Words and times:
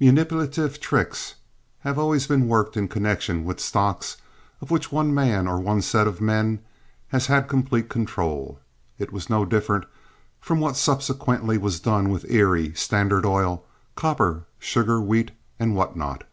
Manipulative 0.00 0.80
tricks 0.80 1.36
have 1.82 1.96
always 1.96 2.26
been 2.26 2.48
worked 2.48 2.76
in 2.76 2.88
connection 2.88 3.44
with 3.44 3.60
stocks 3.60 4.16
of 4.60 4.72
which 4.72 4.90
one 4.90 5.14
man 5.14 5.46
or 5.46 5.60
one 5.60 5.80
set 5.80 6.08
of 6.08 6.20
men 6.20 6.58
has 7.10 7.26
had 7.28 7.46
complete 7.46 7.88
control. 7.88 8.58
It 8.98 9.12
was 9.12 9.30
no 9.30 9.44
different 9.44 9.84
from 10.40 10.58
what 10.58 10.74
subsequently 10.76 11.56
was 11.56 11.78
done 11.78 12.08
with 12.08 12.28
Erie, 12.28 12.74
Standard 12.74 13.24
Oil, 13.24 13.64
Copper, 13.94 14.44
Sugar, 14.58 15.00
Wheat, 15.00 15.30
and 15.60 15.76
what 15.76 15.94
not. 15.96 16.24